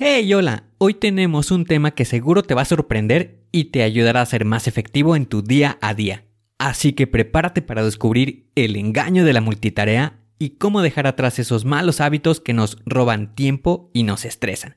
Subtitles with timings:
[0.00, 4.20] Hey, hola, hoy tenemos un tema que seguro te va a sorprender y te ayudará
[4.20, 6.24] a ser más efectivo en tu día a día.
[6.56, 11.64] Así que prepárate para descubrir el engaño de la multitarea y cómo dejar atrás esos
[11.64, 14.76] malos hábitos que nos roban tiempo y nos estresan.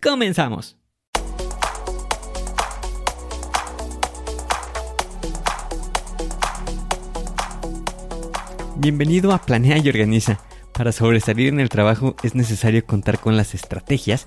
[0.00, 0.76] ¡Comenzamos!
[8.76, 10.38] Bienvenido a Planea y Organiza.
[10.74, 14.26] Para sobresalir en el trabajo es necesario contar con las estrategias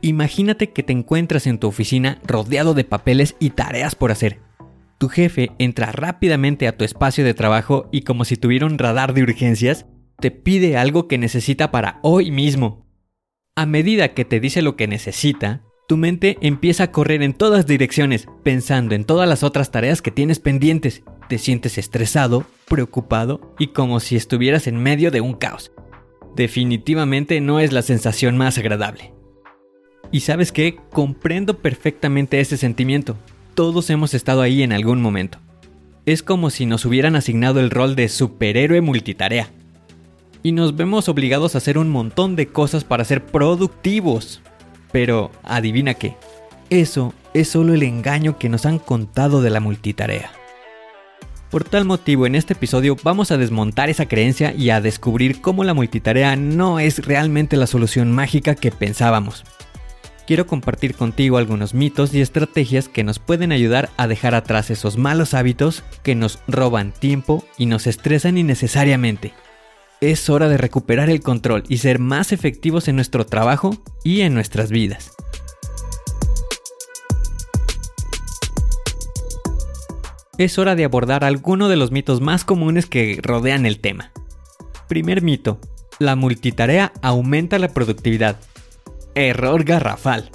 [0.00, 4.40] Imagínate que te encuentras en tu oficina rodeado de papeles y tareas por hacer.
[4.98, 9.14] Tu jefe entra rápidamente a tu espacio de trabajo y como si tuviera un radar
[9.14, 9.86] de urgencias,
[10.20, 12.86] te pide algo que necesita para hoy mismo.
[13.54, 17.66] A medida que te dice lo que necesita, tu mente empieza a correr en todas
[17.66, 21.02] direcciones, pensando en todas las otras tareas que tienes pendientes.
[21.28, 25.72] Te sientes estresado, preocupado y como si estuvieras en medio de un caos.
[26.36, 29.17] Definitivamente no es la sensación más agradable.
[30.10, 33.16] Y sabes qué, comprendo perfectamente ese sentimiento.
[33.54, 35.38] Todos hemos estado ahí en algún momento.
[36.06, 39.50] Es como si nos hubieran asignado el rol de superhéroe multitarea.
[40.42, 44.40] Y nos vemos obligados a hacer un montón de cosas para ser productivos.
[44.92, 46.16] Pero, adivina qué,
[46.70, 50.30] eso es solo el engaño que nos han contado de la multitarea.
[51.50, 55.64] Por tal motivo, en este episodio vamos a desmontar esa creencia y a descubrir cómo
[55.64, 59.44] la multitarea no es realmente la solución mágica que pensábamos
[60.28, 64.98] quiero compartir contigo algunos mitos y estrategias que nos pueden ayudar a dejar atrás esos
[64.98, 69.32] malos hábitos que nos roban tiempo y nos estresan innecesariamente.
[70.02, 74.34] Es hora de recuperar el control y ser más efectivos en nuestro trabajo y en
[74.34, 75.12] nuestras vidas.
[80.36, 84.12] Es hora de abordar alguno de los mitos más comunes que rodean el tema.
[84.88, 85.58] Primer mito.
[85.98, 88.38] La multitarea aumenta la productividad.
[89.14, 90.30] Error garrafal.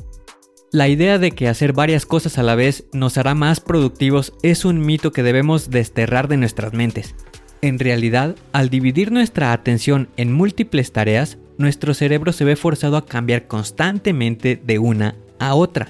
[0.72, 4.66] La idea de que hacer varias cosas a la vez nos hará más productivos es
[4.66, 7.14] un mito que debemos desterrar de nuestras mentes.
[7.62, 13.06] En realidad, al dividir nuestra atención en múltiples tareas, nuestro cerebro se ve forzado a
[13.06, 15.90] cambiar constantemente de una a otra,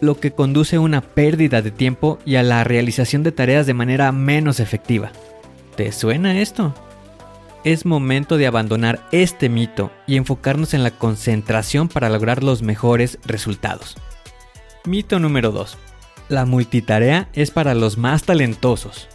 [0.00, 3.74] lo que conduce a una pérdida de tiempo y a la realización de tareas de
[3.74, 5.10] manera menos efectiva.
[5.74, 6.74] ¿Te suena esto?
[7.64, 13.18] Es momento de abandonar este mito y enfocarnos en la concentración para lograr los mejores
[13.24, 13.96] resultados.
[14.84, 15.78] Mito número 2.
[16.28, 19.08] La multitarea es para los más talentosos.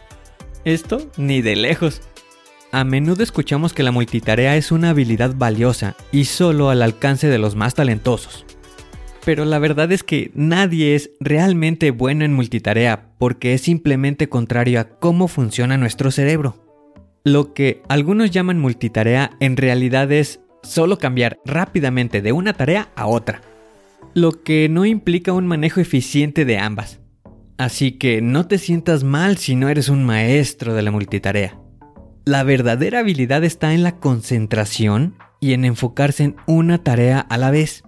[0.66, 2.02] Esto ni de lejos.
[2.72, 7.38] A menudo escuchamos que la multitarea es una habilidad valiosa y solo al alcance de
[7.38, 8.46] los más talentosos.
[9.26, 14.80] Pero la verdad es que nadie es realmente bueno en multitarea porque es simplemente contrario
[14.80, 16.67] a cómo funciona nuestro cerebro.
[17.28, 23.06] Lo que algunos llaman multitarea en realidad es solo cambiar rápidamente de una tarea a
[23.06, 23.42] otra,
[24.14, 27.02] lo que no implica un manejo eficiente de ambas.
[27.58, 31.60] Así que no te sientas mal si no eres un maestro de la multitarea.
[32.24, 37.52] La verdadera habilidad está en la concentración y en enfocarse en una tarea a la
[37.52, 37.84] vez.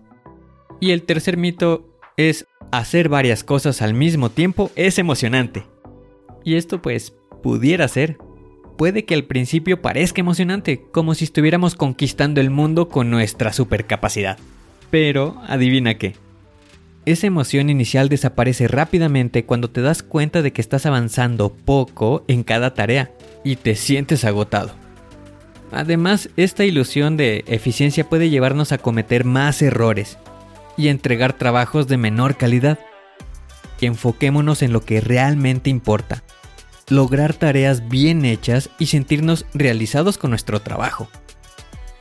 [0.82, 5.66] Y el tercer mito es hacer varias cosas al mismo tiempo es emocionante.
[6.44, 8.18] Y esto pues pudiera ser,
[8.80, 14.38] puede que al principio parezca emocionante, como si estuviéramos conquistando el mundo con nuestra supercapacidad.
[14.90, 16.16] Pero, adivina qué.
[17.06, 22.44] Esa emoción inicial desaparece rápidamente cuando te das cuenta de que estás avanzando poco en
[22.44, 23.12] cada tarea
[23.44, 24.72] y te sientes agotado.
[25.74, 30.18] Además, esta ilusión de eficiencia puede llevarnos a cometer más errores
[30.78, 32.80] y entregar trabajos de menor calidad.
[33.82, 36.24] Enfoquémonos en lo que realmente importa
[36.90, 41.08] lograr tareas bien hechas y sentirnos realizados con nuestro trabajo.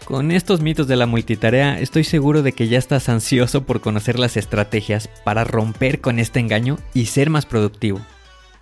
[0.04, 4.18] Con estos mitos de la multitarea estoy seguro de que ya estás ansioso por conocer
[4.18, 8.00] las estrategias para romper con este engaño y ser más productivo.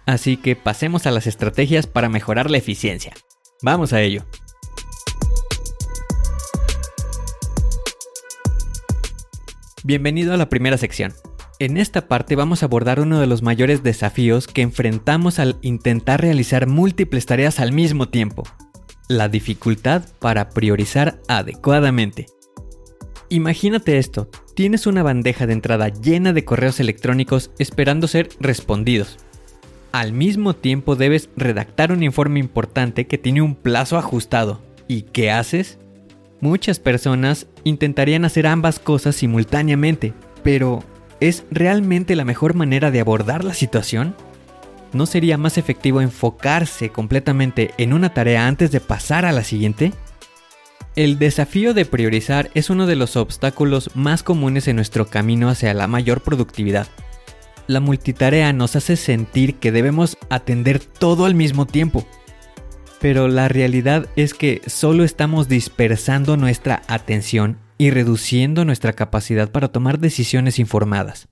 [0.06, 3.12] Así que pasemos a las estrategias para mejorar la eficiencia.
[3.62, 4.25] Vamos a ello.
[9.84, 11.14] Bienvenido a la primera sección.
[11.58, 16.20] En esta parte vamos a abordar uno de los mayores desafíos que enfrentamos al intentar
[16.20, 18.43] realizar múltiples tareas al mismo tiempo,
[19.08, 22.26] la dificultad para priorizar adecuadamente.
[23.31, 29.17] Imagínate esto, tienes una bandeja de entrada llena de correos electrónicos esperando ser respondidos.
[29.93, 34.61] Al mismo tiempo debes redactar un informe importante que tiene un plazo ajustado.
[34.88, 35.79] ¿Y qué haces?
[36.43, 40.12] Muchas personas intentarían hacer ambas cosas simultáneamente,
[40.43, 40.85] pero
[41.20, 44.14] ¿es realmente la mejor manera de abordar la situación?
[44.92, 49.92] ¿No sería más efectivo enfocarse completamente en una tarea antes de pasar a la siguiente?
[50.94, 55.74] El desafío de priorizar es uno de los obstáculos más comunes en nuestro camino hacia
[55.74, 56.86] la mayor productividad.
[57.66, 62.06] La multitarea nos hace sentir que debemos atender todo al mismo tiempo.
[63.00, 69.69] Pero la realidad es que solo estamos dispersando nuestra atención y reduciendo nuestra capacidad para
[69.69, 71.28] tomar decisiones informadas.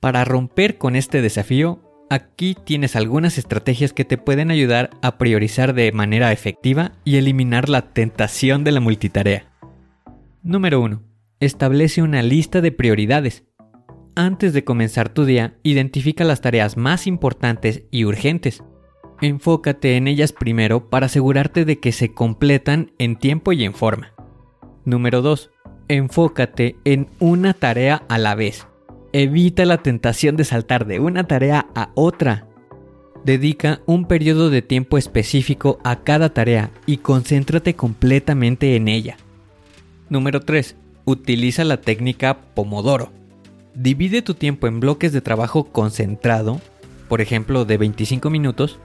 [0.00, 5.74] Para romper con este desafío, Aquí tienes algunas estrategias que te pueden ayudar a priorizar
[5.74, 9.50] de manera efectiva y eliminar la tentación de la multitarea.
[10.44, 11.02] Número 1.
[11.40, 13.44] Establece una lista de prioridades.
[14.14, 18.62] Antes de comenzar tu día, identifica las tareas más importantes y urgentes.
[19.20, 24.15] Enfócate en ellas primero para asegurarte de que se completan en tiempo y en forma.
[24.86, 25.50] Número 2.
[25.88, 28.68] Enfócate en una tarea a la vez.
[29.12, 32.46] Evita la tentación de saltar de una tarea a otra.
[33.24, 39.16] Dedica un periodo de tiempo específico a cada tarea y concéntrate completamente en ella.
[40.08, 40.76] Número 3.
[41.04, 43.10] Utiliza la técnica Pomodoro.
[43.74, 46.60] Divide tu tiempo en bloques de trabajo concentrado,
[47.08, 48.78] por ejemplo de 25 minutos,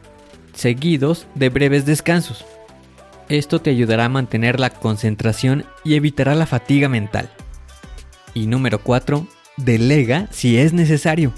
[0.53, 2.43] seguidos de breves descansos.
[3.31, 7.31] Esto te ayudará a mantener la concentración y evitará la fatiga mental.
[8.33, 9.25] Y número 4
[9.55, 11.31] delega si es necesario.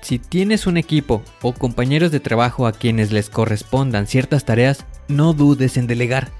[0.00, 5.32] Si tienes un equipo o compañeros de trabajo a quienes les correspondan ciertas tareas, no
[5.32, 6.32] dudes en delegar.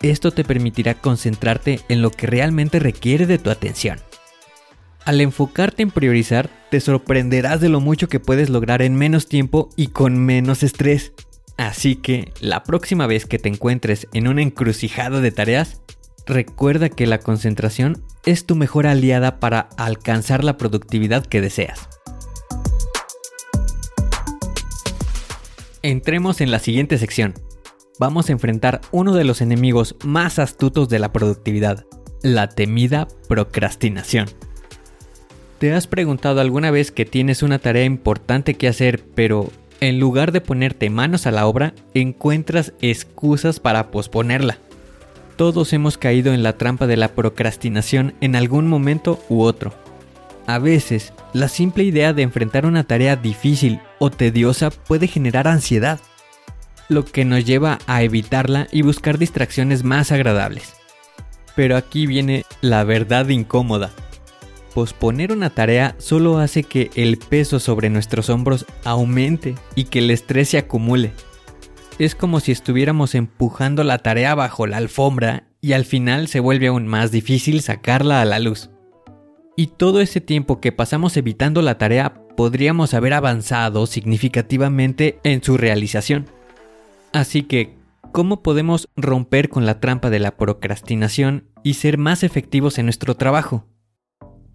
[0.00, 3.98] Esto te permitirá concentrarte en lo que realmente requiere de tu atención.
[5.04, 9.68] Al enfocarte en priorizar, te sorprenderás de lo mucho que puedes lograr en menos tiempo
[9.76, 11.12] y con menos estrés.
[11.56, 15.80] Así que, la próxima vez que te encuentres en una encrucijada de tareas,
[16.26, 21.88] recuerda que la concentración es tu mejor aliada para alcanzar la productividad que deseas.
[25.82, 27.34] Entremos en la siguiente sección.
[27.98, 31.86] Vamos a enfrentar uno de los enemigos más astutos de la productividad,
[32.22, 34.26] la temida procrastinación.
[35.58, 39.50] ¿Te has preguntado alguna vez que tienes una tarea importante que hacer, pero
[39.80, 44.58] en lugar de ponerte manos a la obra, encuentras excusas para posponerla?
[45.36, 49.74] Todos hemos caído en la trampa de la procrastinación en algún momento u otro.
[50.46, 56.00] A veces, la simple idea de enfrentar una tarea difícil o tediosa puede generar ansiedad,
[56.88, 60.74] lo que nos lleva a evitarla y buscar distracciones más agradables.
[61.54, 63.90] Pero aquí viene la verdad incómoda.
[64.76, 70.10] Posponer una tarea solo hace que el peso sobre nuestros hombros aumente y que el
[70.10, 71.12] estrés se acumule
[71.98, 76.66] es como si estuviéramos empujando la tarea bajo la alfombra y al final se vuelve
[76.66, 78.68] aún más difícil sacarla a la luz.
[79.56, 85.56] Y todo ese tiempo que pasamos evitando la tarea podríamos haber avanzado significativamente en su
[85.56, 86.26] realización.
[87.14, 87.78] Así que,
[88.12, 93.14] ¿cómo podemos romper con la trampa de la procrastinación y ser más efectivos en nuestro
[93.14, 93.64] trabajo?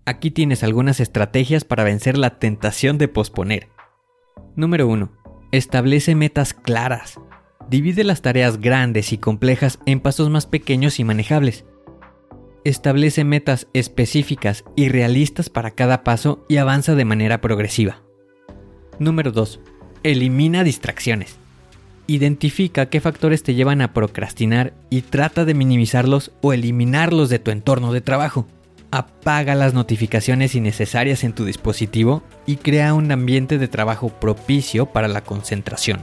[0.04, 3.70] Aquí tienes algunas estrategias para vencer la tentación de posponer.
[4.56, 5.12] Número 1.
[5.52, 7.20] Establece metas claras.
[7.70, 11.66] Divide las tareas grandes y complejas en pasos más pequeños y manejables.
[12.64, 18.02] Establece metas específicas y realistas para cada paso y avanza de manera progresiva.
[18.98, 19.60] Número 2.
[20.02, 21.38] Elimina distracciones.
[22.08, 27.52] Identifica qué factores te llevan a procrastinar y trata de minimizarlos o eliminarlos de tu
[27.52, 28.48] entorno de trabajo.
[28.92, 35.08] Apaga las notificaciones innecesarias en tu dispositivo y crea un ambiente de trabajo propicio para
[35.08, 36.02] la concentración.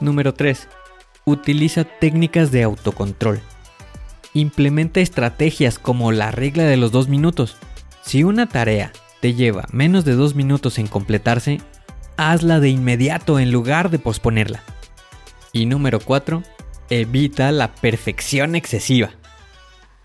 [0.00, 0.68] Número 3.
[1.24, 3.40] Utiliza técnicas de autocontrol.
[4.34, 7.56] Implementa estrategias como la regla de los dos minutos.
[8.02, 11.62] Si una tarea te lleva menos de dos minutos en completarse,
[12.18, 14.62] hazla de inmediato en lugar de posponerla.
[15.52, 16.42] Y número 4.
[16.90, 19.10] Evita la perfección excesiva.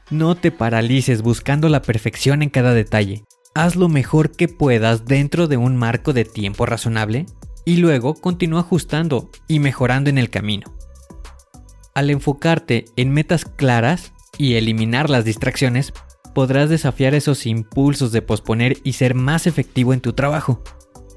[0.10, 3.26] No te paralices buscando la perfección en cada detalle.
[3.54, 7.26] Haz lo mejor que puedas dentro de un marco de tiempo razonable
[7.66, 10.74] y luego continúa ajustando y mejorando en el camino.
[11.94, 15.92] Al enfocarte en metas claras y eliminar las distracciones,
[16.34, 20.64] podrás desafiar esos impulsos de posponer y ser más efectivo en tu trabajo.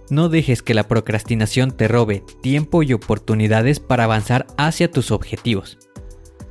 [0.08, 5.78] No dejes que la procrastinación te robe tiempo y oportunidades para avanzar hacia tus objetivos.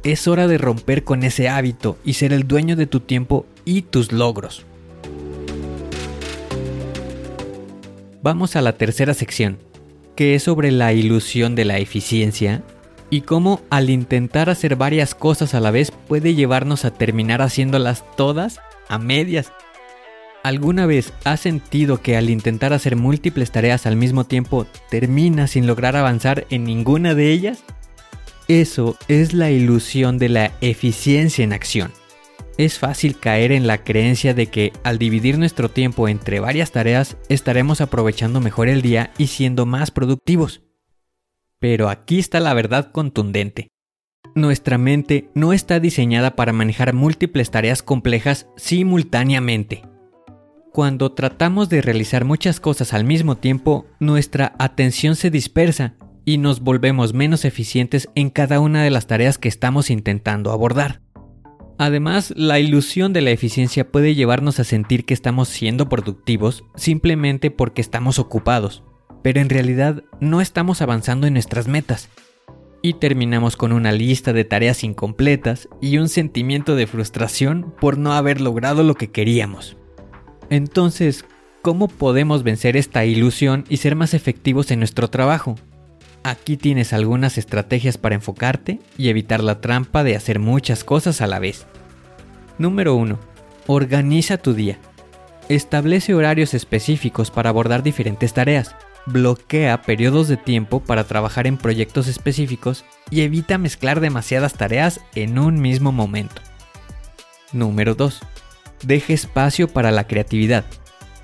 [0.03, 3.81] Es hora de romper con ese hábito y ser el dueño de tu tiempo y
[3.81, 4.65] tus logros.
[8.21, 9.59] Vamos a la tercera sección,
[10.15, 12.63] que es sobre la ilusión de la eficiencia
[13.09, 18.03] y cómo al intentar hacer varias cosas a la vez puede llevarnos a terminar haciéndolas
[18.15, 19.51] todas a medias
[20.41, 25.67] ¿Alguna vez has sentido que al intentar hacer múltiples tareas al mismo tiempo terminas sin
[25.67, 27.63] lograr avanzar en ninguna de ellas?
[28.49, 31.91] Eso es la ilusión de la eficiencia en acción.
[32.57, 37.15] Es fácil caer en la creencia de que al dividir nuestro tiempo entre varias tareas
[37.29, 40.63] estaremos aprovechando mejor el día y siendo más productivos.
[41.59, 43.67] Pero aquí está la verdad contundente.
[44.33, 49.83] Nuestra mente no está diseñada para manejar múltiples tareas complejas simultáneamente.
[50.73, 55.93] Cuando tratamos de realizar muchas cosas al mismo tiempo, nuestra atención se dispersa
[56.25, 61.01] y nos volvemos menos eficientes en cada una de las tareas que estamos intentando abordar.
[61.77, 67.51] Además, la ilusión de la eficiencia puede llevarnos a sentir que estamos siendo productivos simplemente
[67.51, 68.83] porque estamos ocupados,
[69.23, 72.09] pero en realidad no estamos avanzando en nuestras metas.
[72.81, 78.11] Y terminamos con una lista de tareas incompletas y un sentimiento de frustración por no
[78.11, 79.77] haber logrado lo que queríamos.
[80.49, 81.23] Entonces,
[81.61, 85.55] ¿cómo podemos vencer esta ilusión y ser más efectivos en nuestro trabajo?
[86.23, 91.27] Aquí tienes algunas estrategias para enfocarte y evitar la trampa de hacer muchas cosas a
[91.27, 91.65] la vez.
[92.57, 93.17] Número 1.
[93.67, 94.79] Organiza tu día.
[95.47, 98.75] Establece horarios específicos para abordar diferentes tareas.
[99.05, 105.39] Bloquea periodos de tiempo para trabajar en proyectos específicos y evita mezclar demasiadas tareas en
[105.39, 106.41] un mismo momento.
[107.53, 108.21] Número 2
[108.83, 110.65] deje espacio para la creatividad.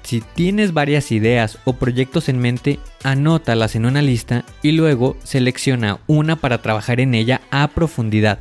[0.05, 6.00] Si tienes varias ideas o proyectos en mente, anótalas en una lista y luego selecciona
[6.05, 8.38] una para trabajar en ella a profundidad.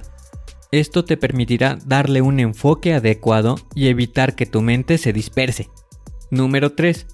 [0.72, 5.70] Esto te permitirá darle un enfoque adecuado y evitar que tu mente se disperse.
[6.30, 7.06] Número 3.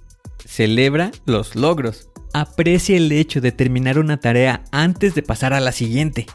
[0.44, 2.08] Celebra los logros.
[2.32, 6.26] Aprecia el hecho de terminar una tarea antes de pasar a la siguiente.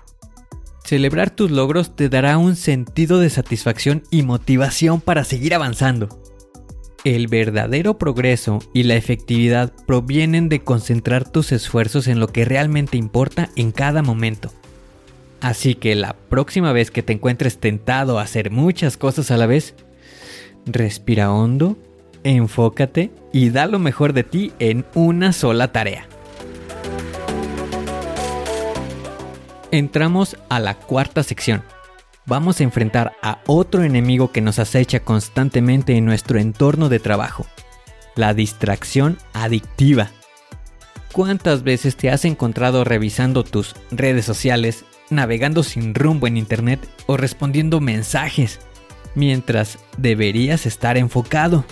[0.85, 6.24] Celebrar tus logros te dará un sentido de satisfacción y motivación para seguir avanzando.
[7.05, 12.97] El verdadero progreso y la efectividad provienen de concentrar tus esfuerzos en lo que realmente
[12.97, 14.51] importa en cada momento.
[15.39, 19.45] Así que la próxima vez que te encuentres tentado a hacer muchas cosas a la
[19.45, 19.75] vez,
[20.65, 21.77] respira hondo,
[22.23, 26.07] enfócate y da lo mejor de ti en una sola tarea.
[29.69, 31.61] Entramos a la cuarta sección.
[32.27, 37.45] Vamos a enfrentar a otro enemigo que nos acecha constantemente en nuestro entorno de trabajo,
[38.15, 40.09] la distracción adictiva.
[41.11, 47.15] ¿Cuántas veces te has encontrado revisando tus redes sociales, navegando sin rumbo en Internet o
[47.15, 48.59] respondiendo mensajes,
[49.13, 51.63] mientras deberías estar enfocado?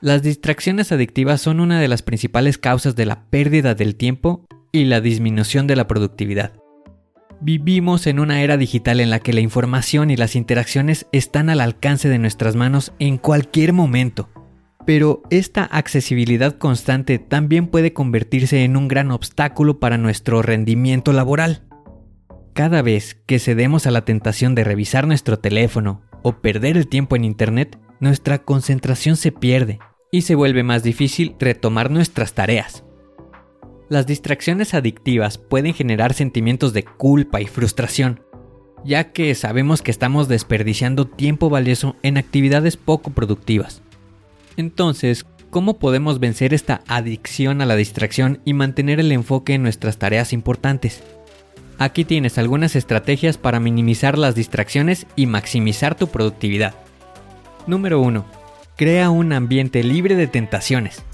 [0.00, 4.86] Las distracciones adictivas son una de las principales causas de la pérdida del tiempo y
[4.86, 6.57] la disminución de la productividad.
[7.40, 11.60] Vivimos en una era digital en la que la información y las interacciones están al
[11.60, 14.28] alcance de nuestras manos en cualquier momento.
[14.84, 21.62] Pero esta accesibilidad constante también puede convertirse en un gran obstáculo para nuestro rendimiento laboral.
[22.54, 27.14] Cada vez que cedemos a la tentación de revisar nuestro teléfono o perder el tiempo
[27.14, 29.78] en Internet, nuestra concentración se pierde
[30.10, 32.82] y se vuelve más difícil retomar nuestras tareas.
[33.88, 38.20] Las distracciones adictivas pueden generar sentimientos de culpa y frustración,
[38.84, 43.80] ya que sabemos que estamos desperdiciando tiempo valioso en actividades poco productivas.
[44.58, 49.96] Entonces, ¿cómo podemos vencer esta adicción a la distracción y mantener el enfoque en nuestras
[49.96, 51.02] tareas importantes?
[51.78, 56.74] Aquí tienes algunas estrategias para minimizar las distracciones y maximizar tu productividad.
[57.66, 58.24] Número 1.
[58.76, 61.04] Crea un ambiente libre de tentaciones.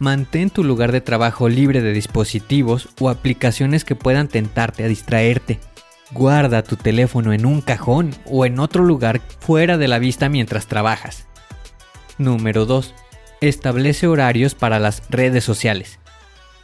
[0.00, 5.60] Mantén tu lugar de trabajo libre de dispositivos o aplicaciones que puedan tentarte a distraerte.
[6.10, 10.68] Guarda tu teléfono en un cajón o en otro lugar fuera de la vista mientras
[10.68, 11.26] trabajas.
[12.16, 12.94] Número 2.
[13.42, 15.98] Establece horarios para las redes sociales.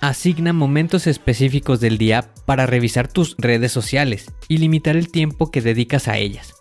[0.00, 5.61] Asigna momentos específicos del día para revisar tus redes sociales y limitar el tiempo que
[5.61, 6.55] dedicas a ellas.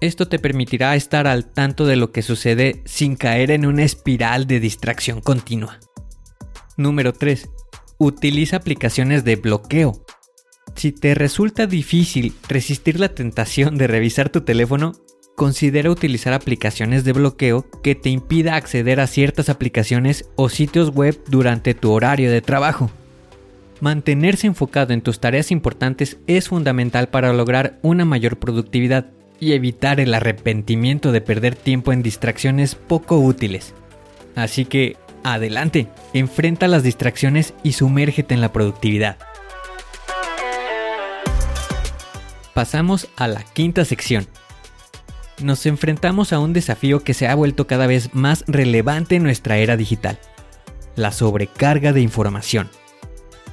[0.00, 4.46] Esto te permitirá estar al tanto de lo que sucede sin caer en una espiral
[4.46, 5.80] de distracción continua.
[6.78, 7.50] Número 3.
[7.98, 10.00] Utiliza aplicaciones de bloqueo.
[10.76, 14.92] Si te resulta difícil resistir la tentación de revisar tu teléfono,
[15.34, 21.20] considera utilizar aplicaciones de bloqueo que te impida acceder a ciertas aplicaciones o sitios web
[21.26, 22.92] durante tu horario de trabajo.
[23.80, 29.98] Mantenerse enfocado en tus tareas importantes es fundamental para lograr una mayor productividad y evitar
[29.98, 33.74] el arrepentimiento de perder tiempo en distracciones poco útiles.
[34.36, 34.96] Así que,
[35.34, 39.18] adelante, enfrenta las distracciones y sumérgete en la productividad.
[42.54, 44.26] Pasamos a la quinta sección.
[45.42, 49.58] Nos enfrentamos a un desafío que se ha vuelto cada vez más relevante en nuestra
[49.58, 50.18] era digital,
[50.96, 52.68] la sobrecarga de información.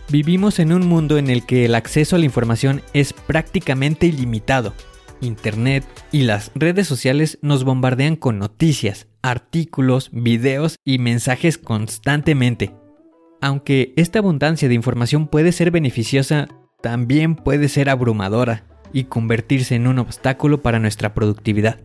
[0.09, 4.73] Vivimos en un mundo en el que el acceso a la información es prácticamente ilimitado
[5.21, 12.75] Internet y las redes sociales nos bombardean con noticias, artículos, videos y mensajes constantemente.
[13.41, 16.47] Aunque esta abundancia de información puede ser beneficiosa,
[16.81, 21.79] también puede ser abrumadora y convertirse en un obstáculo para nuestra productividad.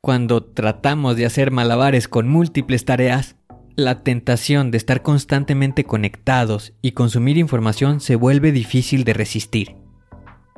[0.00, 3.36] Cuando tratamos de hacer malabares con múltiples tareas,
[3.76, 9.79] la tentación de estar constantemente conectados y consumir información se vuelve difícil de resistir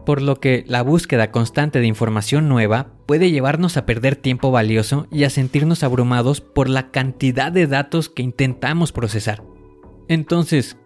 [0.05, 5.07] por lo que la búsqueda constante de información nueva puede llevarnos a perder tiempo valioso
[5.11, 9.43] y a sentirnos abrumados por la cantidad de datos que intentamos procesar.
[10.09, 10.77] Entonces,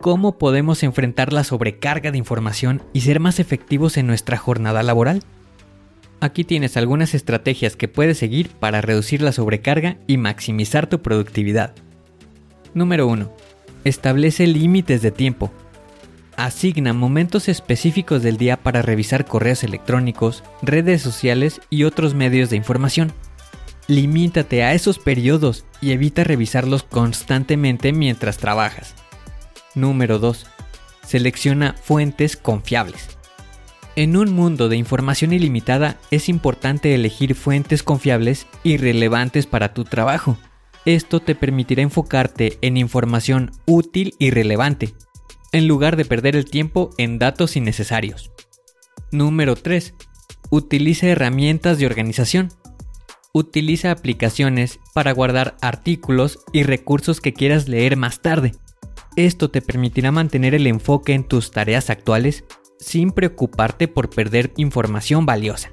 [0.00, 5.22] ¿cómo podemos enfrentar la sobrecarga de información y ser más efectivos en nuestra jornada laboral?
[6.20, 11.74] Aquí tienes algunas estrategias que puedes seguir para reducir la sobrecarga y maximizar tu productividad.
[12.74, 13.30] Número 1.
[13.84, 15.50] Establece límites de tiempo.
[16.36, 22.56] Asigna momentos específicos del día para revisar correos electrónicos, redes sociales y otros medios de
[22.56, 23.12] información.
[23.86, 28.94] Limítate a esos periodos y evita revisarlos constantemente mientras trabajas.
[29.74, 30.46] Número 2.
[31.06, 33.18] Selecciona fuentes confiables.
[33.94, 39.84] En un mundo de información ilimitada es importante elegir fuentes confiables y relevantes para tu
[39.84, 40.38] trabajo.
[40.86, 44.94] Esto te permitirá enfocarte en información útil y relevante,
[45.52, 48.32] en lugar de perder el tiempo en datos innecesarios.
[49.10, 49.94] Número 3.
[50.50, 52.48] Utiliza herramientas de organización.
[53.34, 58.52] Utiliza aplicaciones para guardar artículos y recursos que quieras leer más tarde.
[59.16, 62.44] Esto te permitirá mantener el enfoque en tus tareas actuales
[62.78, 65.70] sin preocuparte por perder información valiosa.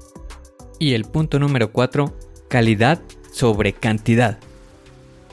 [0.77, 2.17] Y el punto número 4.
[2.49, 4.39] Calidad sobre cantidad.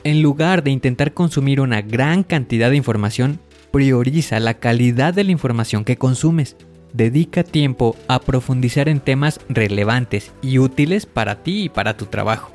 [0.03, 3.39] En lugar de intentar consumir una gran cantidad de información,
[3.71, 6.55] prioriza la calidad de la información que consumes.
[6.93, 12.51] Dedica tiempo a profundizar en temas relevantes y útiles para ti y para tu trabajo.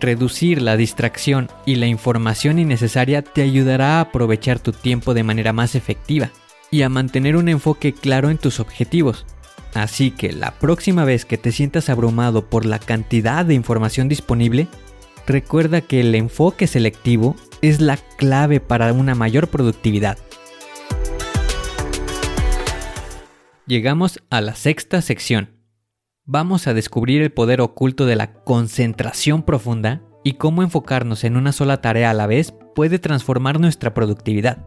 [0.00, 5.52] Reducir la distracción y la información innecesaria te ayudará a aprovechar tu tiempo de manera
[5.52, 6.30] más efectiva
[6.70, 9.26] y a mantener un enfoque claro en tus objetivos.
[9.74, 14.68] Así que la próxima vez que te sientas abrumado por la cantidad de información disponible,
[15.26, 20.18] recuerda que el enfoque selectivo es la clave para una mayor productividad.
[23.66, 25.50] Llegamos a la sexta sección.
[26.24, 31.52] Vamos a descubrir el poder oculto de la concentración profunda y cómo enfocarnos en una
[31.52, 34.66] sola tarea a la vez puede transformar nuestra productividad.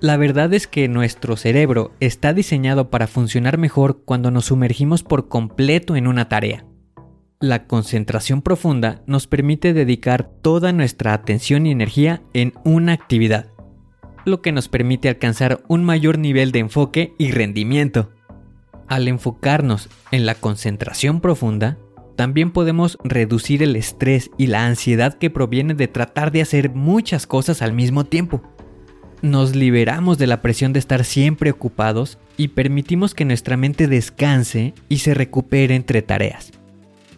[0.00, 5.28] La verdad es que nuestro cerebro está diseñado para funcionar mejor cuando nos sumergimos por
[5.28, 6.66] completo en una tarea.
[7.40, 13.48] La concentración profunda nos permite dedicar toda nuestra atención y energía en una actividad,
[14.24, 18.12] lo que nos permite alcanzar un mayor nivel de enfoque y rendimiento.
[18.86, 21.76] Al enfocarnos en la concentración profunda,
[22.16, 27.26] también podemos reducir el estrés y la ansiedad que proviene de tratar de hacer muchas
[27.26, 28.42] cosas al mismo tiempo.
[29.22, 34.74] Nos liberamos de la presión de estar siempre ocupados y permitimos que nuestra mente descanse
[34.88, 36.52] y se recupere entre tareas.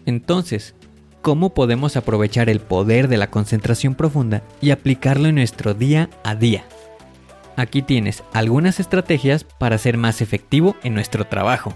[0.07, 0.75] Entonces,
[1.21, 6.35] ¿cómo podemos aprovechar el poder de la concentración profunda y aplicarlo en nuestro día a
[6.37, 6.65] día?
[7.57, 11.75] Aquí tienes algunas estrategias para ser más efectivo en nuestro trabajo.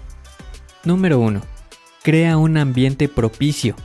[0.85, 1.41] Número 1.
[2.03, 3.75] Crea un ambiente propicio.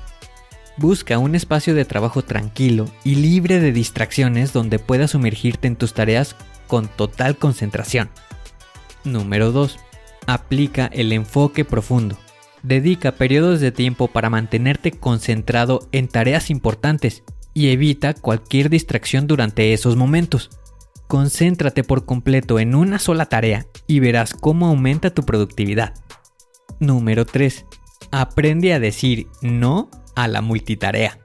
[0.76, 5.94] Busca un espacio de trabajo tranquilo y libre de distracciones donde puedas sumergirte en tus
[5.94, 8.10] tareas con total concentración.
[9.04, 9.78] Número 2.
[10.26, 12.18] Aplica el enfoque profundo.
[12.66, 17.22] Dedica periodos de tiempo para mantenerte concentrado en tareas importantes
[17.54, 20.50] y evita cualquier distracción durante esos momentos.
[21.06, 25.94] Concéntrate por completo en una sola tarea y verás cómo aumenta tu productividad.
[26.80, 27.66] Número 3.
[28.10, 31.20] Aprende a decir no a la multitarea.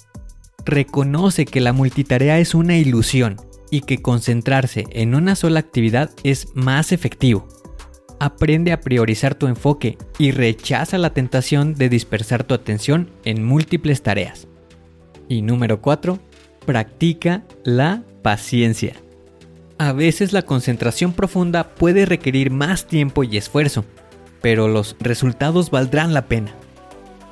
[0.64, 3.38] Reconoce que la multitarea es una ilusión
[3.72, 7.48] y que concentrarse en una sola actividad es más efectivo.
[8.22, 14.04] Aprende a priorizar tu enfoque y rechaza la tentación de dispersar tu atención en múltiples
[14.04, 14.48] tareas.
[15.28, 16.20] Y número 4.
[16.64, 18.94] Practica la paciencia.
[19.80, 23.86] A veces la concentración profunda puede requerir más tiempo y esfuerzo,
[24.40, 26.54] pero los resultados valdrán la pena.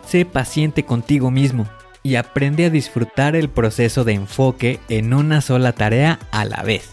[0.08, 1.68] Sé paciente contigo mismo
[2.02, 6.90] y aprende a disfrutar el proceso de enfoque en una sola tarea a la vez.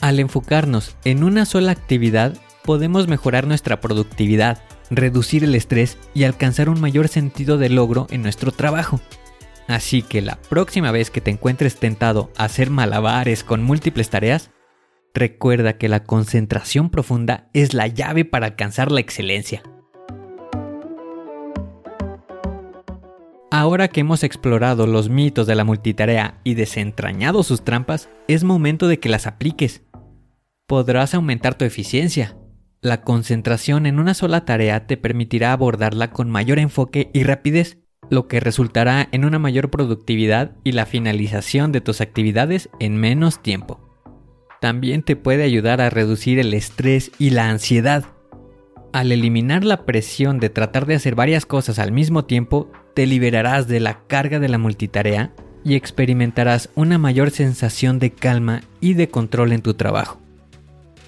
[0.00, 6.68] Al enfocarnos en una sola actividad, podemos mejorar nuestra productividad, reducir el estrés y alcanzar
[6.68, 9.00] un mayor sentido de logro en nuestro trabajo.
[9.68, 14.50] Así que la próxima vez que te encuentres tentado a hacer malabares con múltiples tareas,
[15.14, 19.62] recuerda que la concentración profunda es la llave para alcanzar la excelencia.
[23.50, 28.86] Ahora que hemos explorado los mitos de la multitarea y desentrañado sus trampas, es momento
[28.86, 29.82] de que las apliques.
[30.66, 32.36] Podrás aumentar tu eficiencia.
[32.86, 37.78] La concentración en una sola tarea te permitirá abordarla con mayor enfoque y rapidez,
[38.10, 43.42] lo que resultará en una mayor productividad y la finalización de tus actividades en menos
[43.42, 43.80] tiempo.
[44.60, 48.04] También te puede ayudar a reducir el estrés y la ansiedad.
[48.92, 53.66] Al eliminar la presión de tratar de hacer varias cosas al mismo tiempo, te liberarás
[53.66, 59.08] de la carga de la multitarea y experimentarás una mayor sensación de calma y de
[59.08, 60.20] control en tu trabajo.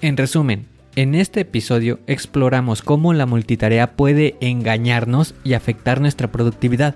[0.01, 6.95] En resumen, en este episodio exploramos cómo la multitarea puede engañarnos y afectar nuestra productividad.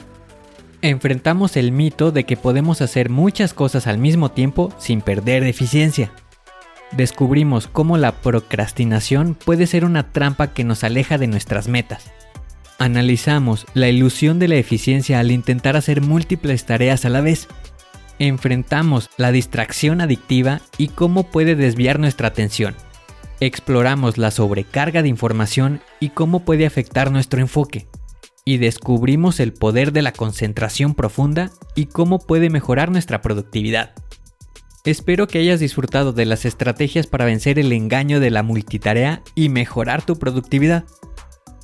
[0.81, 6.11] Enfrentamos el mito de que podemos hacer muchas cosas al mismo tiempo sin perder eficiencia
[6.95, 12.11] descubrimos cómo la procrastinación puede ser una trampa que nos aleja de nuestras metas.
[12.79, 17.47] Analizamos la ilusión de la eficiencia al intentar hacer múltiples tareas a la vez.
[18.19, 22.75] Enfrentamos la distracción adictiva y cómo puede desviar nuestra atención.
[23.39, 27.87] Exploramos la sobrecarga de información y cómo puede afectar nuestro enfoque.
[28.45, 33.93] Y descubrimos el poder de la concentración profunda y cómo puede mejorar nuestra productividad.
[34.85, 39.47] Espero que hayas disfrutado de las estrategias para vencer el engaño de la multitarea y
[39.47, 40.83] mejorar tu productividad.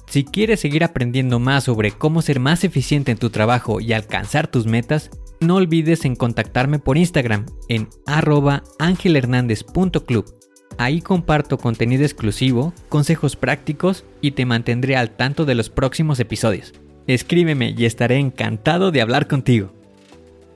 [0.08, 4.48] Si quieres seguir aprendiendo más sobre cómo ser más eficiente en tu trabajo y alcanzar
[4.48, 10.39] tus metas, no olvides en contactarme por Instagram en arroba angelhernandez.club.
[10.80, 16.72] Ahí comparto contenido exclusivo, consejos prácticos y te mantendré al tanto de los próximos episodios.
[17.06, 19.74] Escríbeme y estaré encantado de hablar contigo.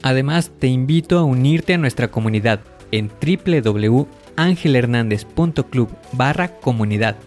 [0.02, 7.18] Además, te invito a unirte a nuestra comunidad en www.angelhernandez.club barra comunidad.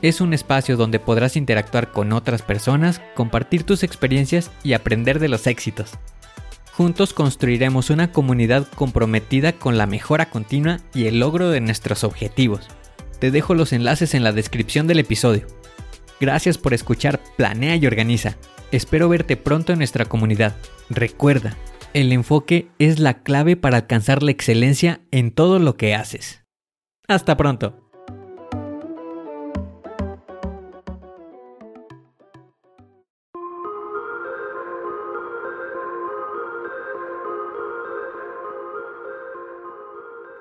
[0.00, 5.28] Es un espacio donde podrás interactuar con otras personas, compartir tus experiencias y aprender de
[5.28, 5.98] los éxitos.
[6.78, 12.68] Juntos construiremos una comunidad comprometida con la mejora continua y el logro de nuestros objetivos.
[13.18, 15.48] Te dejo los enlaces en la descripción del episodio.
[16.20, 18.36] Gracias por escuchar Planea y Organiza.
[18.70, 20.54] Espero verte pronto en nuestra comunidad.
[20.88, 21.56] Recuerda,
[21.94, 26.44] el enfoque es la clave para alcanzar la excelencia en todo lo que haces.
[27.08, 27.87] Hasta pronto.